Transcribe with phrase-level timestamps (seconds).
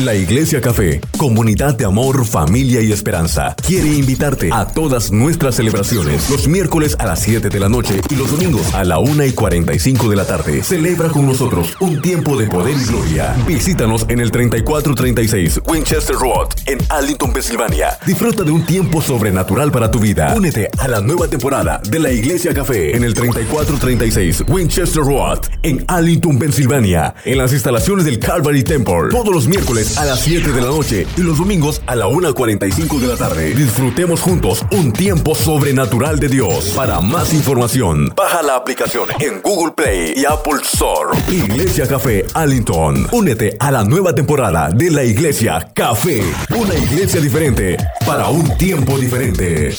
[0.00, 6.28] La Iglesia Café, comunidad de amor, familia y esperanza, quiere invitarte a todas nuestras celebraciones
[6.30, 9.30] los miércoles a las 7 de la noche y los domingos a la 1 y
[9.30, 10.64] 45 de la tarde.
[10.64, 13.36] Celebra con nosotros un tiempo de poder y gloria.
[13.46, 17.96] Visítanos en el 3436 Winchester Road en Arlington, Pensilvania.
[18.04, 20.34] Disfruta de un tiempo sobrenatural para tu vida.
[20.36, 25.84] Únete a la nueva temporada de la Iglesia Café en el 3436 Winchester Road en
[25.86, 29.10] Arlington, Pensilvania, en las instalaciones del Calvary Temple.
[29.12, 32.98] Todos los miércoles a las 7 de la noche y los domingos a la 1.45
[32.98, 33.54] de la tarde.
[33.54, 36.72] Disfrutemos juntos un tiempo sobrenatural de Dios.
[36.74, 41.18] Para más información, baja la aplicación en Google Play y Apple Store.
[41.28, 43.06] Iglesia Café Allington.
[43.12, 46.22] Únete a la nueva temporada de la Iglesia Café.
[46.56, 47.76] Una iglesia diferente
[48.06, 49.74] para un tiempo diferente.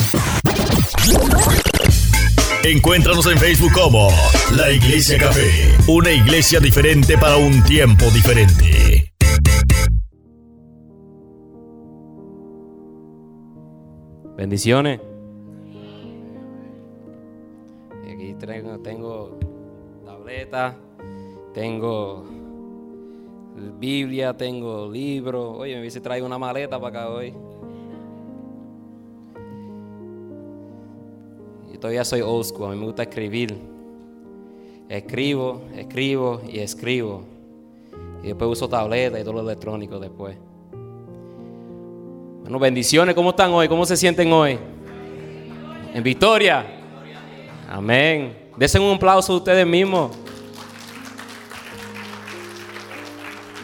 [2.64, 4.09] Encuéntranos en Facebook como
[4.56, 9.05] La Iglesia Café, una iglesia diferente para un tiempo diferente.
[14.36, 15.00] Bendiciones.
[18.03, 18.36] Aquí
[18.83, 19.38] tengo,
[20.05, 20.75] tableta,
[21.53, 22.25] tengo
[23.80, 25.58] Biblia, tengo libros.
[25.58, 27.33] Oye, me hubiese traído una maleta para acá hoy.
[31.72, 33.55] Yo todavía soy old school, a mí me gusta escribir.
[34.89, 37.23] Escribo, escribo y escribo.
[38.22, 40.38] Y después uso tableta y todo lo electrónico después.
[42.46, 43.68] Bueno, bendiciones, ¿cómo están hoy?
[43.68, 44.60] ¿Cómo se sienten hoy?
[45.96, 46.64] ¿En victoria?
[47.68, 48.38] Amén.
[48.56, 50.16] Desen un aplauso a ustedes mismos.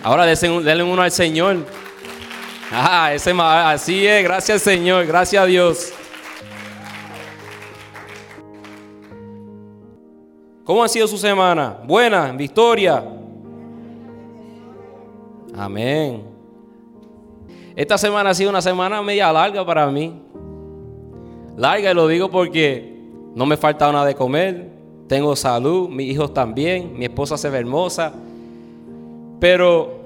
[0.01, 1.57] Ahora denle uno al Señor.
[2.71, 5.93] Ah, ese, así es, gracias Señor, gracias a Dios.
[10.63, 11.77] ¿Cómo ha sido su semana?
[11.85, 13.03] Buena, en victoria.
[15.55, 16.30] Amén.
[17.75, 20.13] Esta semana ha sido una semana media larga para mí.
[21.57, 22.95] Larga y lo digo porque
[23.33, 24.69] no me falta nada de comer,
[25.07, 28.13] tengo salud, mis hijos también, mi esposa se ve hermosa.
[29.39, 29.99] Pero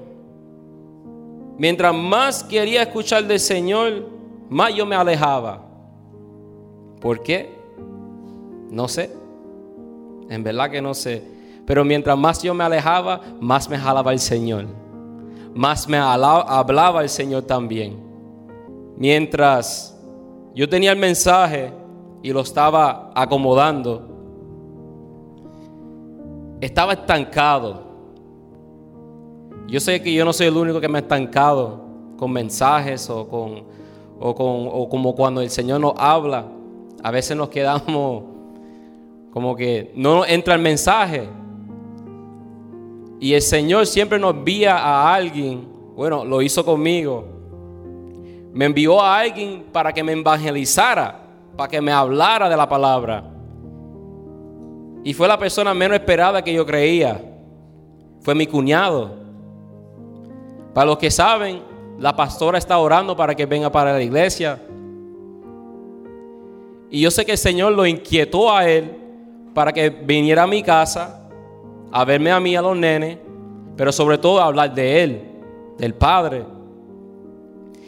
[1.58, 4.08] mientras más quería escuchar del Señor,
[4.48, 5.64] más yo me alejaba.
[7.00, 7.50] ¿Por qué?
[8.70, 9.10] No sé.
[10.28, 11.22] En verdad que no sé.
[11.66, 14.85] Pero mientras más yo me alejaba, más me jalaba el Señor
[15.56, 17.96] más me hablaba el Señor también.
[18.98, 19.98] Mientras
[20.54, 21.72] yo tenía el mensaje
[22.22, 24.06] y lo estaba acomodando,
[26.60, 27.86] estaba estancado.
[29.66, 31.80] Yo sé que yo no soy el único que me ha estancado
[32.18, 33.64] con mensajes o con,
[34.20, 36.44] o con o como cuando el Señor nos habla.
[37.02, 38.24] A veces nos quedamos
[39.32, 41.28] como que no entra el mensaje
[43.18, 47.24] y el Señor siempre nos envía a alguien, bueno, lo hizo conmigo.
[48.52, 51.18] Me envió a alguien para que me evangelizara,
[51.56, 53.24] para que me hablara de la palabra.
[55.04, 57.22] Y fue la persona menos esperada que yo creía.
[58.20, 59.14] Fue mi cuñado.
[60.74, 61.62] Para los que saben,
[61.98, 64.60] la pastora está orando para que venga para la iglesia.
[66.90, 68.94] Y yo sé que el Señor lo inquietó a él
[69.54, 71.25] para que viniera a mi casa
[71.96, 73.16] a verme a mí, a los nenes,
[73.74, 75.22] pero sobre todo a hablar de Él,
[75.78, 76.44] del Padre.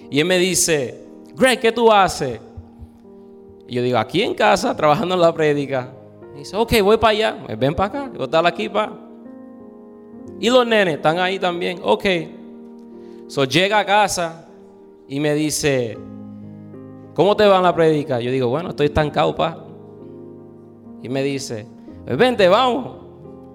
[0.09, 1.05] Y Él me dice,
[1.35, 2.41] Greg, ¿qué tú haces?
[3.67, 5.93] Y yo digo, aquí en casa, trabajando en la prédica.
[6.35, 7.43] Y dice, ok, voy para allá.
[7.45, 8.93] Pues ven para acá, a estar aquí para.
[10.41, 11.79] Y los nenes están ahí también.
[11.83, 12.07] Ok.
[13.27, 14.49] So llega a casa
[15.07, 15.99] y me dice,
[17.13, 18.21] ¿cómo te va en la prédica?
[18.21, 19.67] Yo digo, bueno, estoy estancado, pa.
[21.03, 21.67] Y me dice,
[22.07, 23.08] pues vente, vamos.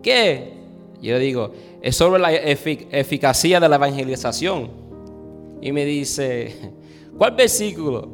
[0.04, 0.54] ¿Qué?
[1.02, 4.70] Yo digo, es sobre la eficacia de la evangelización.
[5.62, 6.74] Y me dice,
[7.18, 8.08] ¿cuál versículo?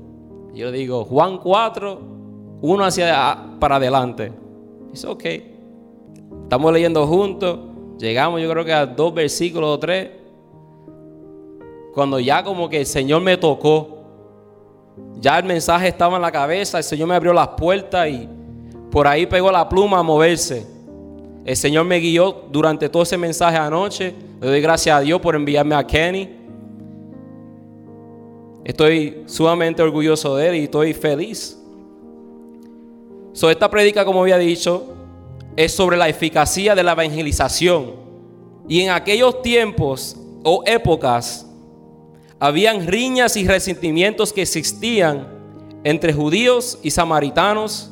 [0.53, 2.01] Yo digo, Juan 4,
[2.61, 4.31] uno hacia para adelante.
[4.91, 5.23] Dice, ok.
[6.43, 7.59] Estamos leyendo juntos.
[7.97, 10.09] Llegamos, yo creo que a dos versículos o tres.
[11.93, 13.97] Cuando ya como que el Señor me tocó.
[15.19, 16.77] Ya el mensaje estaba en la cabeza.
[16.77, 18.27] El Señor me abrió las puertas y
[18.89, 20.78] por ahí pegó la pluma a moverse.
[21.49, 24.13] El Señor me guió durante todo ese mensaje anoche.
[24.39, 26.29] Le doy gracias a Dios por enviarme a Kenny.
[28.63, 31.59] Estoy sumamente orgulloso de él y estoy feliz.
[33.33, 34.93] So, esta predica, como había dicho,
[35.55, 37.93] es sobre la eficacia de la evangelización.
[38.67, 41.49] Y en aquellos tiempos o épocas,
[42.39, 45.27] habían riñas y resentimientos que existían
[45.83, 47.89] entre judíos y samaritanos.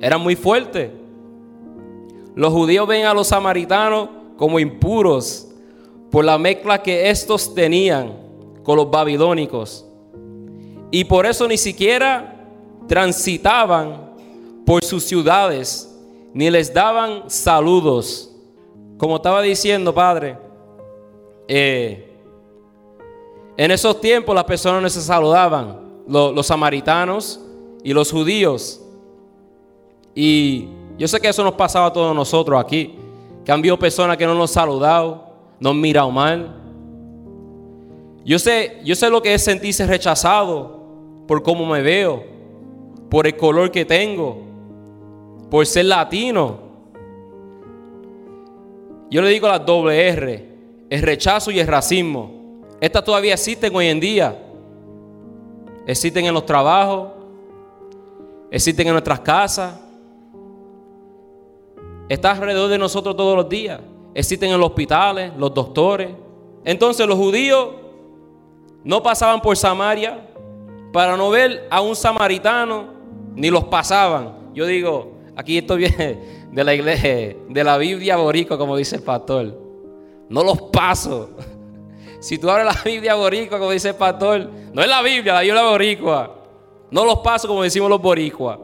[0.00, 0.99] Eran muy fuertes.
[2.34, 5.48] Los judíos ven a los samaritanos como impuros
[6.10, 8.16] por la mezcla que estos tenían
[8.62, 9.86] con los babilónicos.
[10.90, 12.48] Y por eso ni siquiera
[12.88, 14.10] transitaban
[14.66, 15.88] por sus ciudades,
[16.32, 18.32] ni les daban saludos.
[18.98, 20.36] Como estaba diciendo, Padre,
[21.46, 22.16] eh,
[23.56, 27.40] en esos tiempos las personas no se saludaban, los, los samaritanos
[27.84, 28.80] y los judíos.
[30.14, 30.68] Y
[31.00, 32.94] yo sé que eso nos pasaba a todos nosotros aquí.
[33.42, 36.56] Que personas que no nos han saludado, nos han mirado mal.
[38.22, 42.22] Yo sé, yo sé lo que es sentirse rechazado por cómo me veo,
[43.08, 44.42] por el color que tengo,
[45.50, 46.58] por ser latino.
[49.10, 50.48] Yo le digo la doble R,
[50.90, 52.60] el rechazo y el racismo.
[52.78, 54.38] Estas todavía existen hoy en día.
[55.86, 57.08] Existen en los trabajos,
[58.50, 59.80] existen en nuestras casas,
[62.10, 63.80] está alrededor de nosotros todos los días.
[64.14, 66.10] Existen en los hospitales, los doctores.
[66.64, 67.68] Entonces los judíos
[68.82, 70.28] no pasaban por Samaria
[70.92, 72.86] para no ver a un samaritano,
[73.36, 74.50] ni los pasaban.
[74.52, 79.02] Yo digo, aquí esto viene de la iglesia, de la Biblia boricua, como dice el
[79.02, 79.56] pastor.
[80.28, 81.30] No los paso.
[82.18, 85.42] Si tú abres la Biblia boricua, como dice el pastor, no es la Biblia, la
[85.42, 86.36] Biblia boricua.
[86.90, 88.58] No los paso, como decimos los boricuas.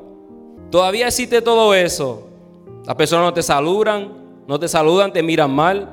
[0.69, 2.27] Todavía existe todo eso.
[2.87, 4.13] Las personas no te saludan,
[4.47, 5.93] no te saludan, te miran mal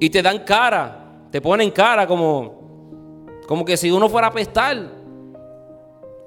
[0.00, 4.76] y te dan cara, te ponen cara como, como que si uno fuera a pestar.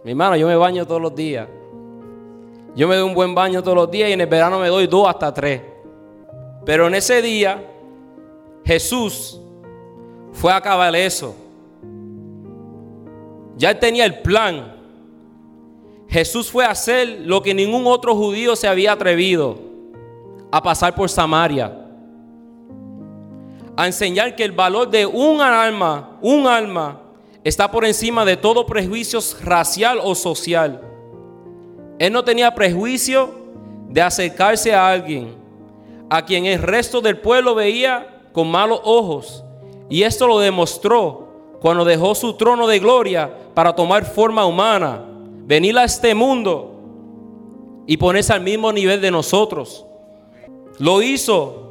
[0.03, 1.47] Mi hermano, yo me baño todos los días.
[2.75, 4.85] Yo me doy un buen baño todos los días y en el verano me doy
[4.85, 5.59] dos hasta tres.
[6.63, 7.65] Pero en ese día,
[8.63, 9.41] Jesús
[10.33, 11.35] fue a acabar eso.
[13.55, 14.76] Ya él tenía el plan.
[16.09, 19.57] Jesús fue a hacer lo que ningún otro judío se había atrevido,
[20.51, 21.77] a pasar por Samaria,
[23.75, 27.01] a enseñar que el valor de un alma, un alma,
[27.43, 30.81] está por encima de todo prejuicio racial o social.
[31.99, 33.35] Él no tenía prejuicio
[33.89, 35.35] de acercarse a alguien
[36.09, 39.43] a quien el resto del pueblo veía con malos ojos.
[39.89, 41.27] Y esto lo demostró
[41.61, 45.03] cuando dejó su trono de gloria para tomar forma humana
[45.47, 46.73] venir a este mundo
[47.87, 49.85] y ponerse al mismo nivel de nosotros.
[50.77, 51.63] Lo hizo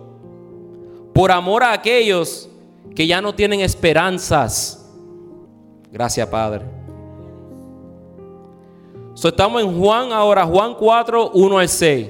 [1.12, 2.48] por amor a aquellos
[2.94, 4.90] que ya no tienen esperanzas.
[5.92, 6.64] Gracias, Padre.
[9.22, 12.08] estamos en Juan ahora, Juan 4, 1 al 6.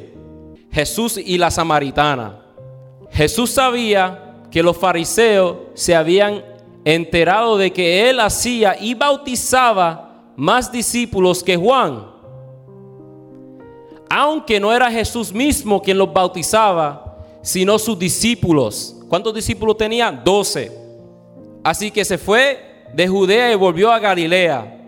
[0.70, 2.42] Jesús y la samaritana.
[3.10, 6.44] Jesús sabía que los fariseos se habían
[6.84, 10.05] enterado de que él hacía y bautizaba
[10.36, 12.06] más discípulos que Juan.
[14.08, 18.96] Aunque no era Jesús mismo quien los bautizaba, sino sus discípulos.
[19.08, 20.12] ¿Cuántos discípulos tenía?
[20.12, 20.70] Doce.
[21.64, 24.78] Así que se fue de Judea y volvió a Galilea.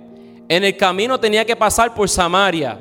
[0.49, 2.79] En el camino tenía que pasar por Samaria.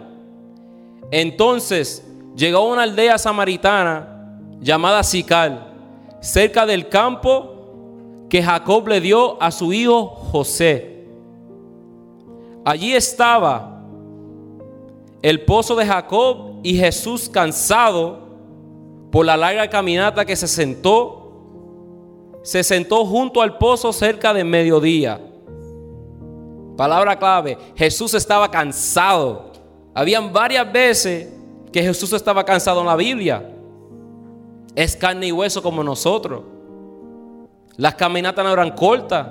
[1.09, 2.05] Entonces
[2.35, 5.73] llegó a una aldea samaritana llamada Sical,
[6.21, 10.96] cerca del campo que Jacob le dio a su hijo José.
[12.67, 13.81] Allí estaba
[15.21, 18.27] el pozo de Jacob y Jesús cansado
[19.09, 25.17] por la larga caminata que se sentó, se sentó junto al pozo cerca de mediodía.
[26.75, 29.53] Palabra clave, Jesús estaba cansado.
[29.94, 31.33] Habían varias veces
[31.71, 33.49] que Jesús estaba cansado en la Biblia.
[34.75, 36.42] Es carne y hueso como nosotros.
[37.77, 39.25] Las caminatas no eran cortas.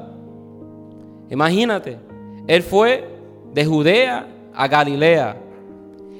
[1.28, 1.98] Imagínate,
[2.46, 3.15] Él fue
[3.56, 5.34] de Judea a Galilea.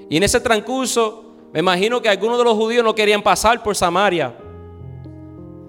[0.09, 3.77] Y en ese transcurso, me imagino que algunos de los judíos no querían pasar por
[3.77, 4.35] Samaria.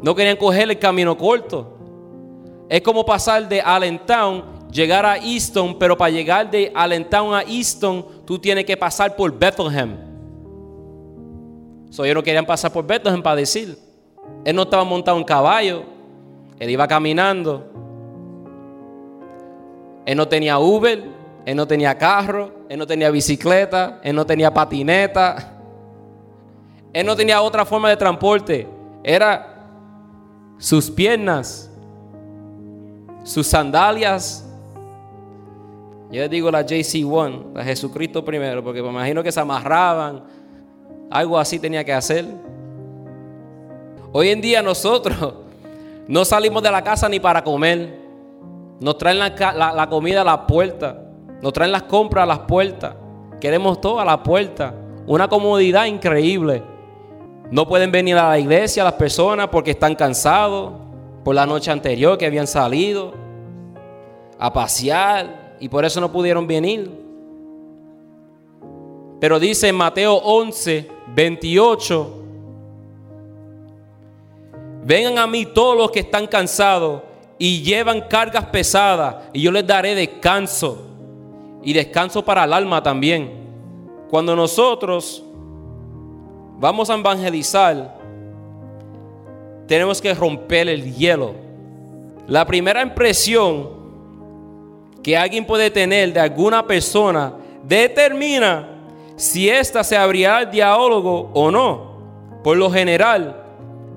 [0.01, 1.77] No querían coger el camino corto.
[2.69, 8.05] Es como pasar de Allentown, llegar a Easton, pero para llegar de Allentown a Easton,
[8.23, 9.97] tú tienes que pasar por Bethlehem.
[11.89, 13.77] So, ellos no querían pasar por Bethlehem para decir.
[14.45, 15.83] Él no estaba montado en caballo,
[16.59, 17.65] él iba caminando.
[20.05, 21.17] Él no tenía Uber,
[21.47, 25.53] él no tenía carro, él no tenía bicicleta, él no tenía patineta.
[26.91, 28.67] Él no tenía otra forma de transporte.
[29.01, 29.65] Era
[30.57, 31.71] sus piernas,
[33.23, 34.45] sus sandalias.
[36.11, 40.25] Yo les digo la JC1, la Jesucristo primero, porque me imagino que se amarraban.
[41.09, 42.25] Algo así tenía que hacer.
[44.11, 45.33] Hoy en día nosotros
[46.09, 47.97] no salimos de la casa ni para comer.
[48.81, 51.05] Nos traen la, la comida a la puerta.
[51.41, 52.95] Nos traen las compras a las puertas.
[53.39, 54.73] Queremos todo a la puerta.
[55.05, 56.63] Una comodidad increíble.
[57.51, 60.73] No pueden venir a la iglesia las personas porque están cansados
[61.23, 63.13] por la noche anterior que habían salido.
[64.39, 66.91] a pasear y por eso no pudieron venir.
[69.19, 72.23] Pero dice en Mateo 11, 28,
[74.83, 77.01] vengan a mí todos los que están cansados
[77.39, 80.87] y llevan cargas pesadas y yo les daré descanso
[81.63, 83.31] y descanso para el alma también.
[84.09, 85.23] Cuando nosotros
[86.59, 87.97] vamos a evangelizar,
[89.67, 91.33] tenemos que romper el hielo.
[92.27, 93.69] La primera impresión
[95.03, 97.33] que alguien puede tener de alguna persona
[97.63, 98.69] determina
[99.15, 101.97] si ésta se abrirá al diálogo o no.
[102.43, 103.43] Por lo general,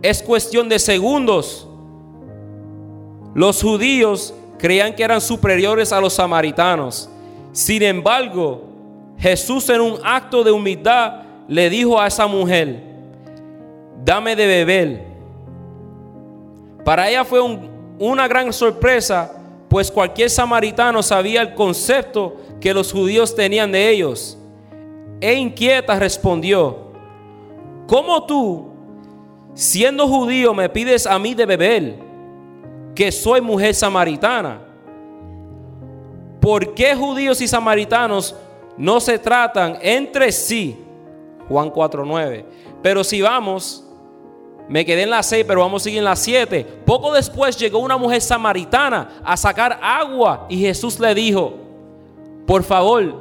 [0.02, 1.68] es cuestión de segundos.
[3.34, 7.08] Los judíos creían que eran superiores a los samaritanos.
[7.52, 8.62] Sin embargo,
[9.18, 12.80] Jesús en un acto de humildad le dijo a esa mujer,
[14.04, 15.04] dame de beber.
[16.84, 17.40] Para ella fue
[17.98, 19.32] una gran sorpresa,
[19.68, 24.38] pues cualquier samaritano sabía el concepto que los judíos tenían de ellos.
[25.20, 26.78] E inquieta respondió,
[27.86, 28.70] ¿cómo tú,
[29.54, 31.98] siendo judío, me pides a mí de beber,
[32.94, 34.69] que soy mujer samaritana?
[36.40, 38.34] ¿Por qué judíos y samaritanos
[38.76, 40.78] no se tratan entre sí?
[41.48, 42.44] Juan 4:9.
[42.82, 43.84] Pero si vamos,
[44.68, 46.64] me quedé en la 6, pero vamos a seguir en la 7.
[46.86, 51.54] Poco después llegó una mujer samaritana a sacar agua y Jesús le dijo,
[52.46, 53.14] por favor,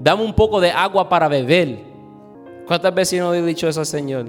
[0.00, 1.78] dame un poco de agua para beber.
[2.66, 4.26] ¿Cuántas veces no he dicho eso Señor?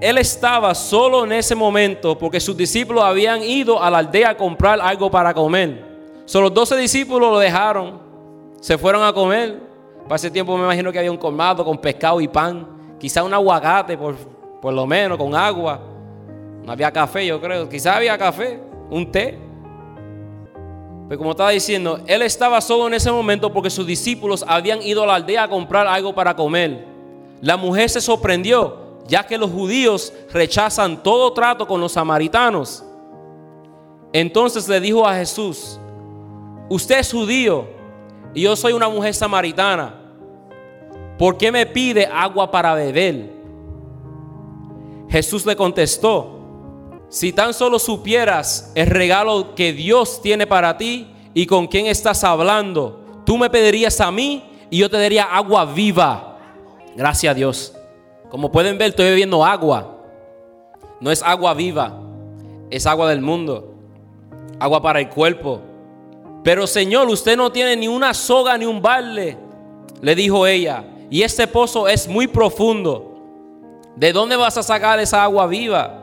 [0.00, 4.36] Él estaba solo en ese momento porque sus discípulos habían ido a la aldea a
[4.36, 5.93] comprar algo para comer.
[6.24, 8.00] Solo los doce discípulos lo dejaron,
[8.60, 9.60] se fueron a comer.
[10.04, 13.32] Para ese tiempo me imagino que había un colmado con pescado y pan, quizá un
[13.32, 14.14] aguacate por,
[14.60, 15.80] por lo menos, con agua.
[16.64, 17.68] No había café, yo creo.
[17.68, 18.58] Quizá había café,
[18.90, 19.38] un té.
[21.08, 25.02] Pero como estaba diciendo, él estaba solo en ese momento porque sus discípulos habían ido
[25.02, 26.86] a la aldea a comprar algo para comer.
[27.42, 32.82] La mujer se sorprendió, ya que los judíos rechazan todo trato con los samaritanos.
[34.14, 35.78] Entonces le dijo a Jesús,
[36.68, 37.66] usted es judío
[38.34, 39.94] y yo soy una mujer samaritana.
[41.18, 43.30] ¿Por qué me pide agua para beber?
[45.08, 46.34] Jesús le contestó,
[47.08, 52.24] si tan solo supieras el regalo que Dios tiene para ti y con quién estás
[52.24, 56.38] hablando, tú me pedirías a mí y yo te daría agua viva.
[56.96, 57.74] Gracias a Dios.
[58.28, 59.98] Como pueden ver, estoy bebiendo agua.
[61.00, 62.00] No es agua viva,
[62.70, 63.74] es agua del mundo.
[64.58, 65.60] Agua para el cuerpo.
[66.44, 69.38] Pero Señor, usted no tiene ni una soga ni un balde,
[70.02, 70.84] le dijo ella.
[71.08, 73.12] Y este pozo es muy profundo.
[73.96, 76.02] ¿De dónde vas a sacar esa agua viva?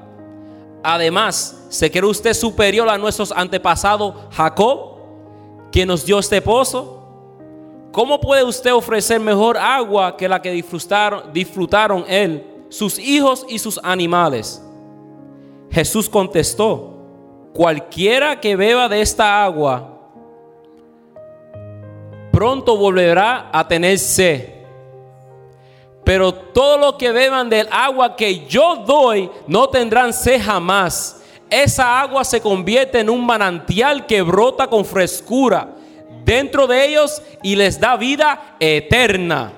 [0.82, 4.98] Además, ¿se cree usted superior a nuestros antepasados Jacob,
[5.72, 6.98] que nos dio este pozo?
[7.92, 13.60] ¿Cómo puede usted ofrecer mejor agua que la que disfrutaron, disfrutaron él, sus hijos y
[13.60, 14.60] sus animales?
[15.70, 16.96] Jesús contestó,
[17.54, 19.91] cualquiera que beba de esta agua
[22.42, 24.50] pronto volverá a tener sed.
[26.04, 31.22] Pero todo lo que beban del agua que yo doy no tendrán sed jamás.
[31.52, 35.76] Esa agua se convierte en un manantial que brota con frescura
[36.26, 39.54] dentro de ellos y les da vida eterna.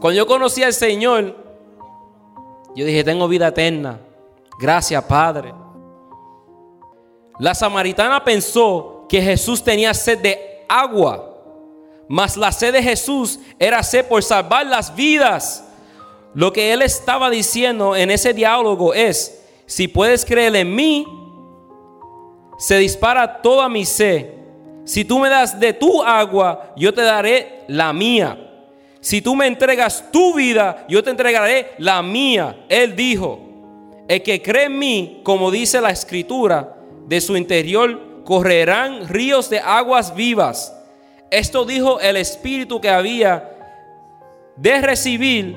[0.00, 1.36] Cuando yo conocí al Señor,
[2.74, 4.00] yo dije, tengo vida eterna.
[4.58, 5.59] Gracias, Padre.
[7.40, 11.26] La samaritana pensó que Jesús tenía sed de agua,
[12.06, 15.64] mas la sed de Jesús era sed por salvar las vidas.
[16.34, 21.06] Lo que él estaba diciendo en ese diálogo es, si puedes creer en mí,
[22.58, 24.34] se dispara toda mi sed.
[24.84, 28.38] Si tú me das de tu agua, yo te daré la mía.
[29.00, 32.66] Si tú me entregas tu vida, yo te entregaré la mía.
[32.68, 33.40] Él dijo,
[34.08, 36.76] el que cree en mí, como dice la escritura,
[37.10, 40.72] de su interior correrán ríos de aguas vivas.
[41.28, 43.50] Esto dijo el Espíritu que había
[44.54, 45.56] de recibir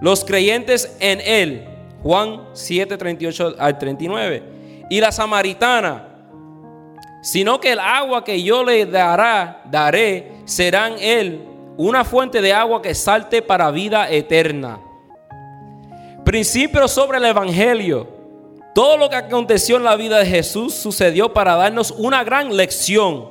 [0.00, 1.68] los creyentes en él.
[2.02, 4.42] Juan 7, 38 al 39.
[4.88, 6.08] Y la samaritana,
[7.20, 11.42] sino que el agua que yo le dará, daré, será en él
[11.76, 14.80] una fuente de agua que salte para vida eterna.
[16.24, 18.17] Principio sobre el Evangelio.
[18.78, 23.28] Todo lo que aconteció en la vida de Jesús sucedió para darnos una gran lección.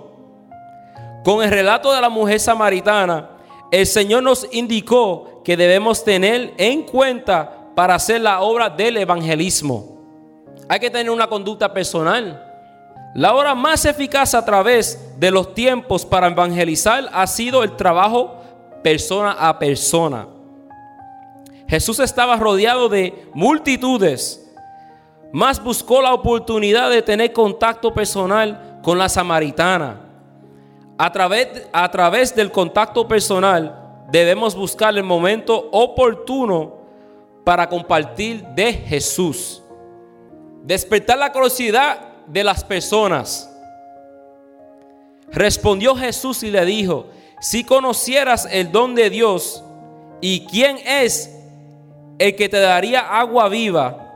[1.23, 3.29] Con el relato de la mujer samaritana,
[3.71, 10.01] el Señor nos indicó que debemos tener en cuenta para hacer la obra del evangelismo.
[10.67, 12.43] Hay que tener una conducta personal.
[13.15, 18.35] La hora más eficaz a través de los tiempos para evangelizar ha sido el trabajo
[18.83, 20.27] persona a persona.
[21.69, 24.43] Jesús estaba rodeado de multitudes,
[25.31, 30.01] más buscó la oportunidad de tener contacto personal con la samaritana.
[30.97, 36.77] A través, a través del contacto personal debemos buscar el momento oportuno
[37.43, 39.61] para compartir de Jesús.
[40.63, 43.49] Despertar la curiosidad de las personas.
[45.31, 47.07] Respondió Jesús y le dijo,
[47.39, 49.63] si conocieras el don de Dios
[50.21, 51.33] y quién es
[52.17, 54.06] el que te daría agua viva,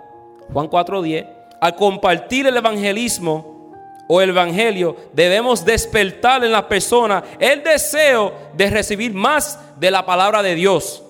[0.53, 1.27] Juan 4:10,
[1.59, 3.71] al compartir el evangelismo
[4.07, 10.05] o el evangelio, debemos despertar en la persona el deseo de recibir más de la
[10.05, 11.03] palabra de Dios.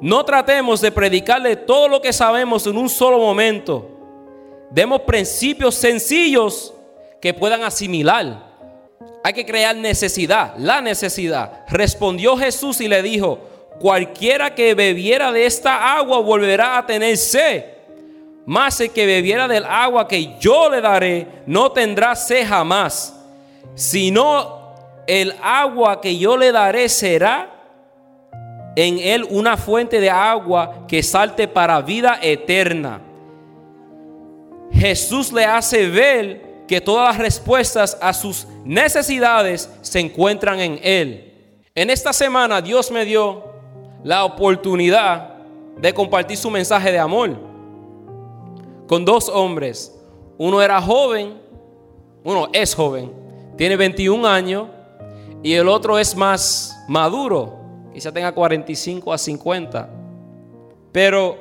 [0.00, 3.88] No tratemos de predicarle todo lo que sabemos en un solo momento.
[4.70, 6.74] Demos principios sencillos
[7.20, 8.50] que puedan asimilar.
[9.22, 11.64] Hay que crear necesidad, la necesidad.
[11.68, 13.38] Respondió Jesús y le dijo,
[13.78, 17.64] cualquiera que bebiera de esta agua volverá a tener sed.
[18.44, 23.14] Mas el que bebiera del agua que yo le daré no tendrá sed jamás,
[23.74, 24.74] sino
[25.06, 27.50] el agua que yo le daré será
[28.74, 33.00] en él una fuente de agua que salte para vida eterna.
[34.72, 41.34] Jesús le hace ver que todas las respuestas a sus necesidades se encuentran en Él.
[41.74, 43.44] En esta semana Dios me dio
[44.02, 45.34] la oportunidad
[45.76, 47.51] de compartir su mensaje de amor
[48.86, 49.98] con dos hombres.
[50.38, 51.40] Uno era joven,
[52.24, 53.12] uno es joven,
[53.56, 54.68] tiene 21 años
[55.42, 57.56] y el otro es más maduro,
[57.92, 59.90] quizá tenga 45 a 50.
[60.92, 61.36] Pero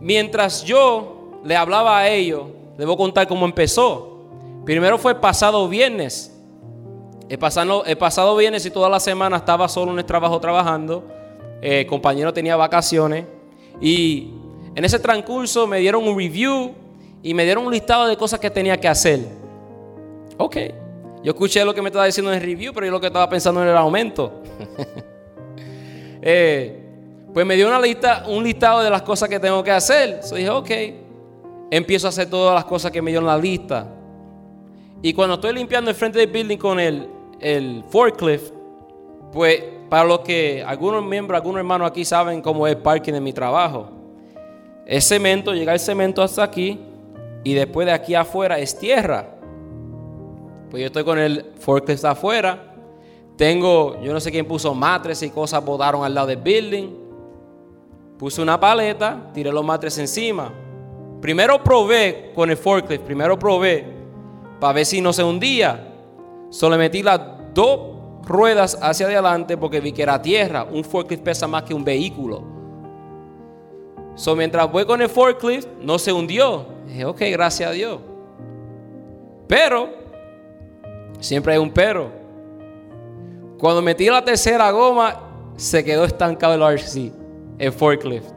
[0.00, 2.44] mientras yo le hablaba a ellos,
[2.76, 4.18] debo contar cómo empezó.
[4.64, 6.36] Primero fue pasado viernes.
[7.28, 11.04] El pasado, pasado viernes y toda la semana estaba solo en el trabajo trabajando.
[11.62, 13.24] El compañero tenía vacaciones.
[13.80, 14.30] Y
[14.74, 16.72] en ese transcurso me dieron un review
[17.22, 19.20] y me dieron un listado de cosas que tenía que hacer.
[20.36, 20.56] Ok.
[21.22, 23.28] Yo escuché lo que me estaba diciendo en el review, pero yo lo que estaba
[23.28, 24.42] pensando en el aumento.
[26.22, 26.78] Eh,
[27.32, 30.22] pues me dio una lista, un listado de las cosas que tengo que hacer.
[30.22, 30.70] So dije, ok
[31.70, 33.86] empiezo a hacer todas las cosas que me dio en la lista.
[35.02, 38.52] Y cuando estoy limpiando el frente del building con el, el forklift,
[39.32, 43.20] pues para los que algunos miembros, algunos hermanos aquí saben cómo es el parking de
[43.20, 43.88] mi trabajo.
[44.90, 46.76] Es cemento, llega el cemento hasta aquí
[47.44, 49.36] y después de aquí afuera es tierra.
[50.68, 52.74] Pues yo estoy con el forklift afuera.
[53.36, 56.88] Tengo, yo no sé quién puso matres y cosas botaron al lado del building.
[58.18, 60.52] Puse una paleta, tiré los matres encima.
[61.20, 63.86] Primero probé con el forklift, primero probé
[64.58, 65.86] para ver si no se hundía.
[66.50, 67.20] Solo metí las
[67.54, 67.78] dos
[68.24, 70.64] ruedas hacia adelante porque vi que era tierra.
[70.64, 72.49] Un forklift pesa más que un vehículo.
[74.20, 76.66] So, mientras voy con el forklift, no se hundió.
[76.86, 78.00] Dije, ok, gracias a Dios.
[79.48, 79.88] Pero,
[81.20, 82.10] siempre hay un pero.
[83.58, 85.22] Cuando metí la tercera goma,
[85.56, 87.10] se quedó estancado el RC,
[87.58, 88.28] el forklift.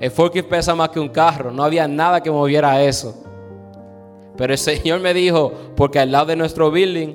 [0.00, 1.52] El forklift pesa más que un carro.
[1.52, 3.14] No había nada que moviera eso.
[4.36, 7.14] Pero el Señor me dijo, porque al lado de nuestro building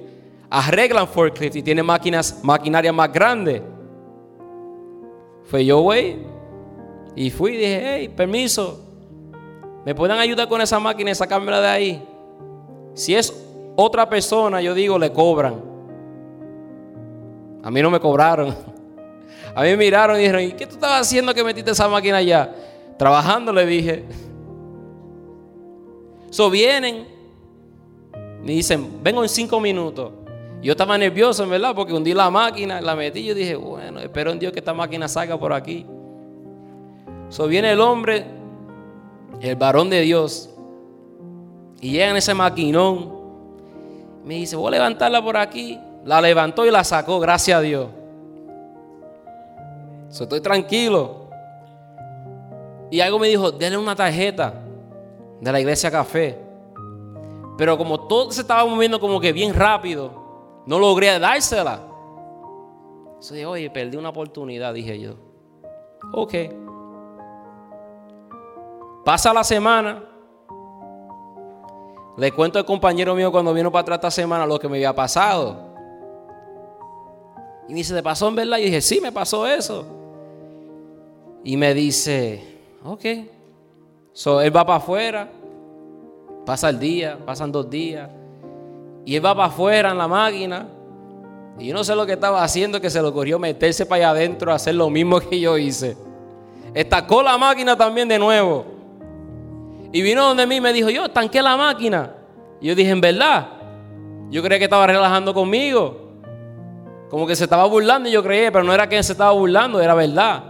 [0.50, 3.62] arreglan forklift y tienen máquinas, maquinaria más grande.
[5.46, 6.18] Fue yo, güey.
[7.16, 8.80] Y fui y dije, hey, permiso.
[9.86, 12.08] ¿Me pueden ayudar con esa máquina y sacármela de ahí?
[12.94, 13.34] Si es
[13.76, 15.62] otra persona, yo digo, le cobran.
[17.64, 18.56] A mí no me cobraron.
[19.56, 22.18] A mí me miraron y dijeron, ¿y qué tú estabas haciendo que metiste esa máquina
[22.18, 22.54] allá?
[22.98, 24.06] Trabajando, le dije.
[26.30, 27.08] So vienen.
[28.42, 30.12] Me dicen, vengo en cinco minutos.
[30.62, 31.74] Yo estaba nervioso, ¿verdad?
[31.74, 33.24] Porque hundí la máquina, la metí.
[33.24, 35.86] Yo dije, bueno, espero en Dios que esta máquina salga por aquí.
[37.30, 38.26] So viene el hombre,
[39.42, 40.50] el varón de Dios.
[41.82, 43.12] Y llega en ese maquinón.
[44.24, 45.80] Me dice, voy a levantarla por aquí.
[46.06, 47.88] La levantó y la sacó, gracias a Dios.
[50.10, 51.30] So, estoy tranquilo.
[52.92, 54.54] Y algo me dijo, denle una tarjeta
[55.40, 56.38] de la iglesia café.
[57.58, 60.21] Pero como todo se estaba moviendo como que bien rápido,
[60.66, 61.82] no logré dársela.
[63.48, 65.16] Oye, perdí una oportunidad, dije yo.
[66.14, 66.34] Ok.
[69.06, 70.04] Pasa la semana.
[72.18, 74.94] Le cuento al compañero mío cuando vino para atrás esta semana lo que me había
[74.94, 75.72] pasado.
[77.68, 78.58] Y me dice, ¿te pasó en verdad?
[78.58, 79.86] Y dije, sí, me pasó eso.
[81.44, 82.52] Y me dice,
[82.84, 83.06] Ok.
[84.14, 85.32] So, él va para afuera,
[86.46, 88.10] pasa el día, pasan dos días,
[89.06, 90.68] y él va para afuera en la máquina.
[91.60, 94.10] Y yo no sé lo que estaba haciendo, que se le ocurrió meterse para allá
[94.12, 95.98] adentro a hacer lo mismo que yo hice.
[96.74, 98.66] Estacó la máquina también de nuevo.
[99.92, 102.14] Y vino donde mí y me dijo, yo tanqué la máquina.
[102.62, 103.48] Y yo dije, en verdad,
[104.30, 106.12] yo creía que estaba relajando conmigo.
[107.10, 109.82] Como que se estaba burlando y yo creía, pero no era que se estaba burlando,
[109.82, 110.44] era verdad.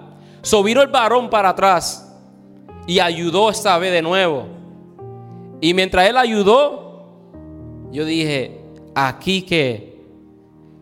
[0.43, 2.07] So vino el varón para atrás
[2.85, 4.45] y ayudó esta vez de nuevo.
[5.59, 6.90] Y mientras él ayudó,
[7.91, 8.59] yo dije,
[8.95, 9.99] aquí que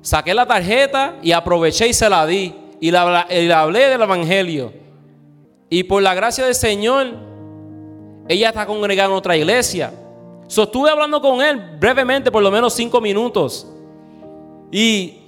[0.02, 2.54] saqué la tarjeta y aproveché y se la di.
[2.80, 4.72] Y le hablé del Evangelio.
[5.70, 7.08] Y por la gracia del Señor,
[8.28, 9.92] ella está congregando en otra iglesia.
[10.48, 13.68] So, estuve hablando con él brevemente, por lo menos cinco minutos.
[14.72, 15.20] Y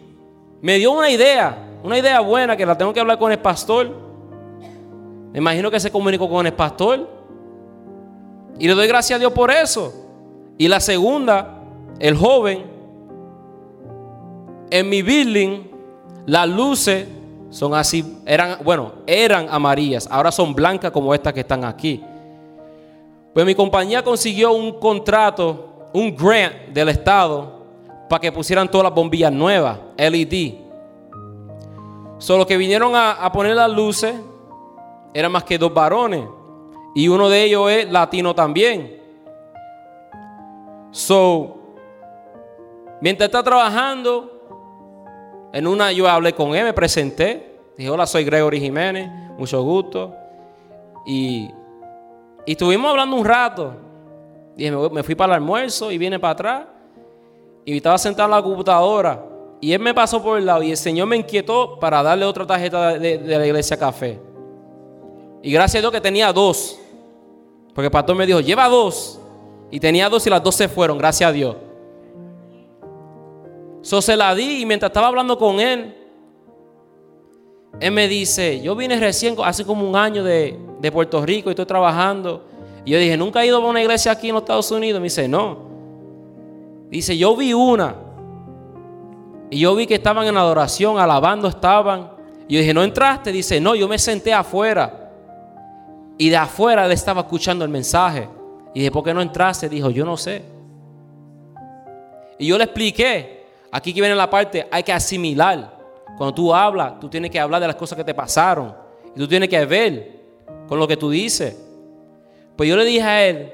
[0.61, 3.91] me dio una idea, una idea buena que la tengo que hablar con el pastor.
[5.31, 7.07] Me imagino que se comunicó con el pastor.
[8.57, 9.93] Y le doy gracias a Dios por eso.
[10.57, 11.60] Y la segunda,
[12.01, 12.65] el joven,
[14.71, 15.69] en mi building,
[16.25, 17.07] las luces
[17.51, 22.03] son así, eran, bueno, eran amarillas, ahora son blancas como estas que están aquí.
[23.33, 27.61] Pues mi compañía consiguió un contrato, un grant del Estado
[28.09, 30.55] para que pusieran todas las bombillas nuevas, LED.
[32.17, 34.15] Solo que vinieron a, poner las luces,
[35.13, 36.25] eran más que dos varones.
[36.95, 38.99] Y uno de ellos es latino también.
[40.91, 41.60] So,
[43.01, 44.41] mientras está trabajando,
[45.53, 47.59] en una yo hablé con él, me presenté.
[47.77, 50.15] Dije, hola, soy Gregory Jiménez, mucho gusto.
[51.05, 51.49] Y,
[52.45, 53.73] y estuvimos hablando un rato.
[54.55, 56.63] Dije, me fui para el almuerzo y viene para atrás.
[57.65, 59.25] Y estaba sentado en la computadora.
[59.59, 62.47] Y él me pasó por el lado y el Señor me inquietó para darle otra
[62.47, 64.19] tarjeta de, la iglesia café.
[65.43, 66.79] Y gracias a Dios que tenía dos.
[67.73, 69.19] Porque el pastor me dijo, lleva dos.
[69.69, 71.55] Y tenía dos y las dos se fueron, gracias a Dios.
[73.81, 75.95] So se la di y mientras estaba hablando con él,
[77.79, 81.51] él me dice, yo vine recién, hace como un año de, de Puerto Rico y
[81.51, 82.45] estoy trabajando.
[82.85, 84.99] Y yo dije, nunca he ido a una iglesia aquí en los Estados Unidos.
[84.99, 85.69] Me dice, no.
[86.89, 87.95] Dice, yo vi una.
[89.49, 92.11] Y yo vi que estaban en adoración, alabando estaban.
[92.47, 93.31] Y yo dije, ¿no entraste?
[93.31, 95.11] Dice, no, yo me senté afuera.
[96.17, 98.27] Y de afuera le estaba escuchando el mensaje.
[98.73, 99.67] Y dije, ¿por qué no entraste?
[99.69, 100.43] Dijo, yo no sé.
[102.37, 103.40] Y yo le expliqué,
[103.71, 105.79] aquí que viene la parte, hay que asimilar.
[106.17, 108.75] Cuando tú hablas, tú tienes que hablar de las cosas que te pasaron.
[109.15, 110.21] Y tú tienes que ver
[110.67, 111.57] con lo que tú dices.
[112.55, 113.53] Pues yo le dije a él,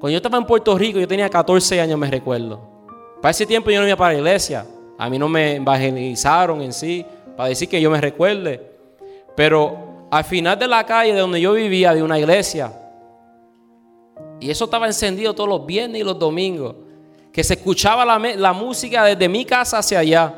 [0.00, 2.60] cuando yo estaba en Puerto Rico, yo tenía 14 años, me recuerdo.
[3.22, 4.66] Para ese tiempo yo no iba para la iglesia.
[4.98, 7.04] A mí no me evangelizaron en sí,
[7.36, 8.70] para decir que yo me recuerde.
[9.34, 12.72] Pero al final de la calle de donde yo vivía, había una iglesia.
[14.40, 16.76] Y eso estaba encendido todos los viernes y los domingos.
[17.34, 20.32] Que se escuchaba la, la música desde mi casa hacia allá.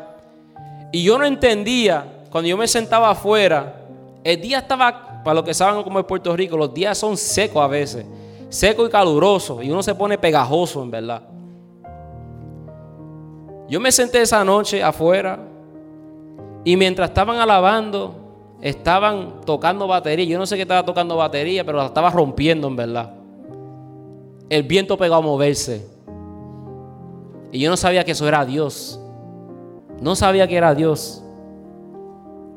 [0.90, 3.86] Y yo no entendía, cuando yo me sentaba afuera,
[4.24, 7.62] el día estaba, para los que saben cómo es Puerto Rico, los días son secos
[7.62, 8.04] a veces
[8.48, 11.22] seco y caluroso y uno se pone pegajoso en verdad.
[13.68, 15.40] Yo me senté esa noche afuera
[16.64, 18.14] y mientras estaban alabando,
[18.60, 20.24] estaban tocando batería.
[20.24, 23.14] Yo no sé qué estaba tocando batería, pero la estaba rompiendo en verdad.
[24.48, 25.95] El viento pegó a moverse.
[27.56, 29.00] Y yo no sabía que eso era Dios.
[29.98, 31.22] No sabía que era Dios.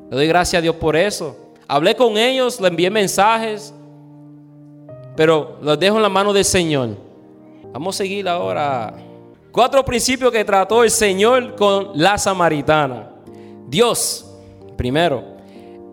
[0.10, 1.38] Le doy gracias a Dios por eso.
[1.70, 3.74] Hablé con ellos, le envié mensajes.
[5.16, 6.98] Pero los dejo en la mano del Señor.
[7.72, 8.94] Vamos a seguir ahora.
[9.54, 13.10] Cuatro principios que trató el Señor con la samaritana.
[13.70, 14.30] Dios,
[14.76, 15.24] primero,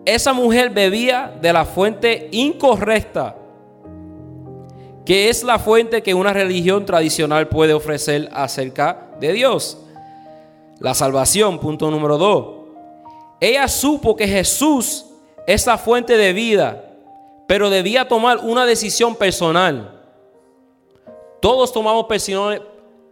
[0.03, 3.37] esa mujer bebía de la fuente incorrecta,
[5.07, 9.79] que es la fuente que una religión tradicional puede ofrecer acerca de Dios.
[10.79, 12.47] La salvación, punto número dos.
[13.39, 15.05] Ella supo que Jesús
[15.47, 16.83] es la fuente de vida
[17.47, 19.93] pero debía tomar una decisión personal.
[21.41, 22.05] Todos tomamos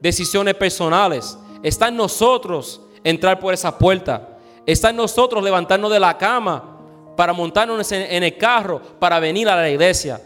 [0.01, 1.37] decisiones personales.
[1.63, 4.37] Está en nosotros entrar por esa puerta.
[4.65, 6.81] Está en nosotros levantarnos de la cama
[7.15, 10.19] para montarnos en el carro, para venir a la iglesia.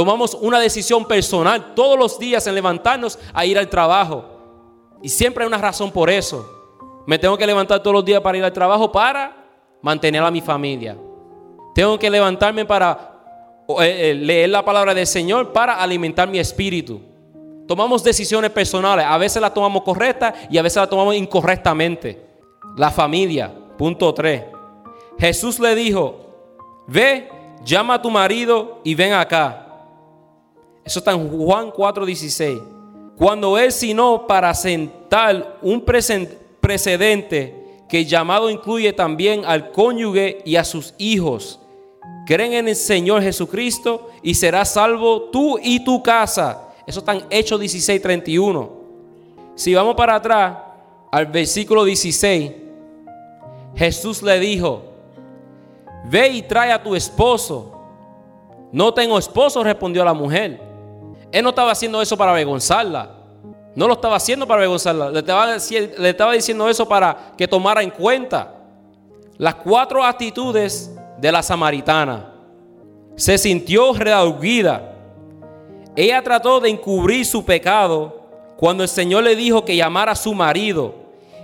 [0.00, 4.24] Tomamos una decisión personal todos los días en levantarnos a ir al trabajo.
[5.02, 7.02] Y siempre hay una razón por eso.
[7.06, 9.36] Me tengo que levantar todos los días para ir al trabajo para
[9.82, 10.96] mantener a mi familia.
[11.74, 13.12] Tengo que levantarme para
[13.82, 16.98] eh, eh, leer la palabra del Señor para alimentar mi espíritu.
[17.68, 22.24] Tomamos decisiones personales, a veces las tomamos correctas y a veces las tomamos incorrectamente.
[22.74, 24.44] La familia, punto 3.
[25.18, 27.28] Jesús le dijo, ve,
[27.66, 29.66] llama a tu marido y ven acá.
[30.84, 32.60] Eso está en Juan 4:16.
[33.16, 35.84] Cuando él sino para sentar un
[36.60, 41.60] precedente que llamado incluye también al cónyuge y a sus hijos.
[42.26, 46.68] Creen en el Señor Jesucristo y serás salvo tú y tu casa.
[46.86, 48.70] Eso está en Hechos 16:31.
[49.56, 50.56] Si vamos para atrás
[51.10, 52.52] al versículo 16,
[53.74, 54.82] Jesús le dijo,
[56.08, 57.76] ve y trae a tu esposo.
[58.72, 60.69] No tengo esposo, respondió la mujer.
[61.32, 63.10] Él no estaba haciendo eso para avergonzarla.
[63.74, 65.10] No lo estaba haciendo para avergonzarla.
[65.10, 68.54] Le estaba, diciendo eso para que tomara en cuenta
[69.38, 72.32] las cuatro actitudes de la samaritana.
[73.16, 74.94] Se sintió redarguida.
[75.94, 78.20] Ella trató de encubrir su pecado
[78.56, 80.94] cuando el Señor le dijo que llamara a su marido.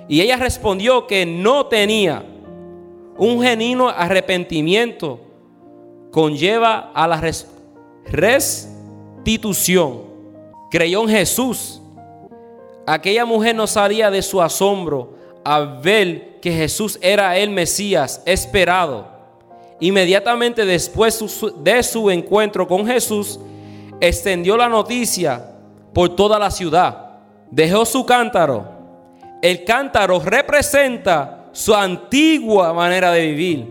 [0.09, 2.25] Y ella respondió que no tenía.
[3.18, 5.20] Un genuino arrepentimiento
[6.11, 7.20] conlleva a la
[10.71, 11.81] Creyó en Jesús.
[12.87, 19.09] Aquella mujer no salía de su asombro al ver que Jesús era el Mesías esperado.
[19.81, 21.19] Inmediatamente después
[21.57, 23.41] de su encuentro con Jesús,
[24.01, 25.55] extendió la noticia
[25.93, 27.19] por toda la ciudad.
[27.51, 28.65] Dejó su cántaro.
[29.43, 33.67] El cántaro representa su antigua manera de vivir.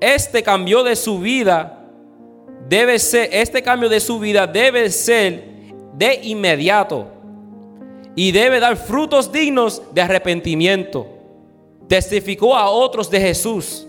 [0.00, 1.79] Este cambio de su vida
[2.70, 5.42] debe ser, este cambio de su vida debe ser
[5.92, 7.08] de inmediato
[8.14, 11.04] y debe dar frutos dignos de arrepentimiento.
[11.88, 13.88] Testificó a otros de Jesús.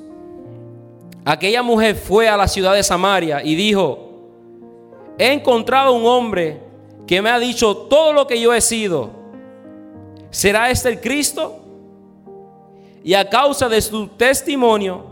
[1.23, 3.99] Aquella mujer fue a la ciudad de Samaria y dijo,
[5.19, 6.59] he encontrado un hombre
[7.05, 9.11] que me ha dicho todo lo que yo he sido.
[10.31, 11.59] ¿Será este el Cristo?
[13.03, 15.05] Y a causa de su testimonio,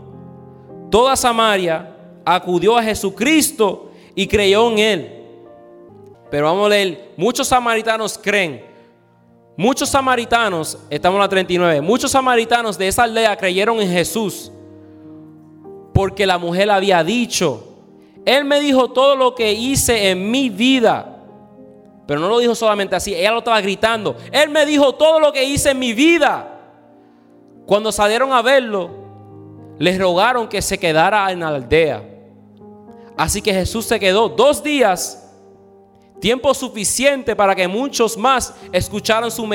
[0.90, 1.89] toda Samaria
[2.34, 5.24] acudió a Jesucristo y creyó en él.
[6.30, 8.64] Pero vamos a leer, muchos samaritanos creen,
[9.56, 14.52] muchos samaritanos, estamos en la 39, muchos samaritanos de esa aldea creyeron en Jesús
[16.00, 17.62] porque la mujer había dicho,
[18.24, 21.18] Él me dijo todo lo que hice en mi vida.
[22.06, 24.16] Pero no lo dijo solamente así, ella lo estaba gritando.
[24.32, 26.58] Él me dijo todo lo que hice en mi vida.
[27.66, 28.90] Cuando salieron a verlo,
[29.78, 32.02] les rogaron que se quedara en la aldea.
[33.20, 35.30] Así que Jesús se quedó dos días,
[36.20, 39.46] tiempo suficiente para que muchos más escucharan su,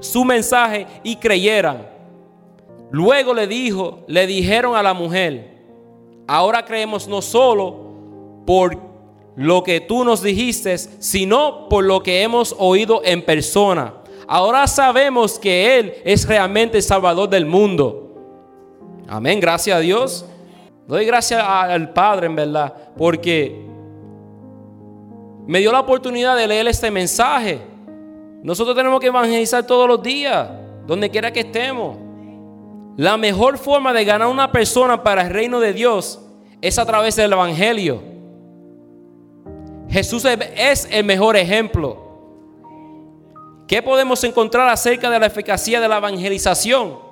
[0.00, 1.90] su mensaje y creyeran.
[2.90, 5.52] Luego le dijo, le dijeron a la mujer,
[6.26, 7.76] Ahora creemos no solo
[8.46, 8.78] por
[9.36, 13.92] lo que tú nos dijiste, sino por lo que hemos oído en persona.
[14.26, 18.14] Ahora sabemos que Él es realmente el Salvador del mundo.
[19.06, 20.24] Amén, gracias a Dios.
[20.92, 23.64] Doy gracias al Padre en verdad, porque
[25.46, 27.62] me dio la oportunidad de leer este mensaje.
[28.42, 30.50] Nosotros tenemos que evangelizar todos los días,
[30.86, 31.96] donde quiera que estemos.
[32.98, 36.20] La mejor forma de ganar una persona para el reino de Dios
[36.60, 38.02] es a través del Evangelio.
[39.88, 41.96] Jesús es el mejor ejemplo.
[43.66, 47.11] ¿Qué podemos encontrar acerca de la eficacia de la evangelización?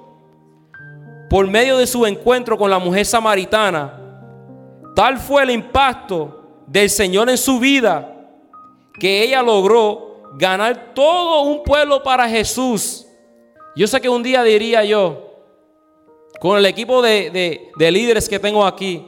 [1.30, 3.98] Por medio de su encuentro con la mujer samaritana,
[4.96, 8.16] tal fue el impacto del Señor en su vida
[8.98, 13.06] que ella logró ganar todo un pueblo para Jesús.
[13.76, 15.30] Yo sé que un día diría yo,
[16.40, 19.06] con el equipo de, líderes que tengo aquí,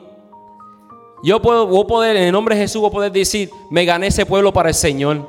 [1.24, 4.24] yo puedo poder, en el nombre de Jesús, voy a poder decir, me gané ese
[4.24, 5.28] pueblo para el Señor.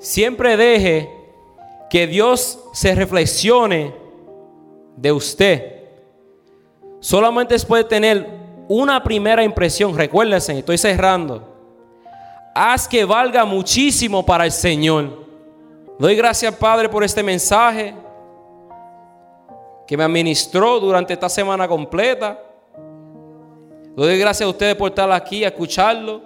[0.00, 1.08] Siempre deje
[1.88, 3.94] que Dios se reflexione
[4.96, 5.75] de usted.
[7.06, 8.28] Solamente después de tener
[8.66, 11.40] una primera impresión, recuérdense, estoy cerrando.
[12.52, 15.24] Haz que valga muchísimo para el Señor.
[16.00, 17.94] Doy gracias, Padre, por este mensaje
[19.86, 22.42] que me administró durante esta semana completa.
[23.96, 26.22] Le doy gracias a ustedes por estar aquí a escucharlo.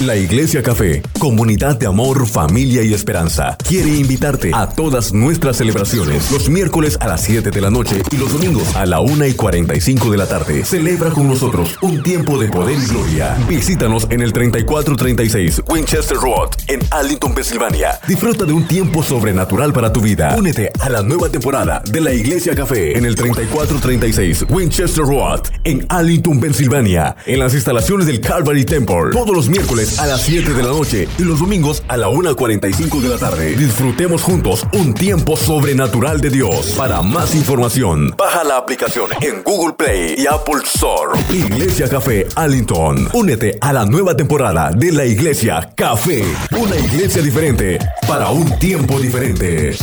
[0.00, 6.30] La Iglesia Café, comunidad de amor, familia y esperanza, quiere invitarte a todas nuestras celebraciones
[6.30, 9.32] los miércoles a las 7 de la noche y los domingos a la 1 y
[9.32, 10.64] 45 de la tarde.
[10.64, 13.36] Celebra con nosotros un tiempo de poder y gloria.
[13.48, 17.98] Visítanos en el 3436 Winchester Road en Arlington, Pensilvania.
[18.06, 20.36] Disfruta de un tiempo sobrenatural para tu vida.
[20.38, 25.84] Únete a la nueva temporada de la Iglesia Café en el 3436 Winchester Road en
[25.88, 30.62] Arlington, Pensilvania, en las instalaciones del Calvary Temple, todos los miércoles a las 7 de
[30.62, 33.56] la noche y los domingos a la 1.45 de la tarde.
[33.56, 36.74] Disfrutemos juntos un tiempo sobrenatural de Dios.
[36.76, 41.18] Para más información, baja la aplicación en Google Play y Apple Store.
[41.30, 43.08] Iglesia Café Allington.
[43.12, 46.24] Únete a la nueva temporada de la Iglesia Café.
[46.56, 49.76] Una iglesia diferente para un tiempo diferente.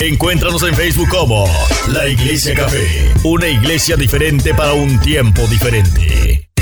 [0.00, 1.46] Encuéntranos en Facebook como
[1.88, 6.53] La Iglesia Café, una iglesia diferente para un tiempo diferente.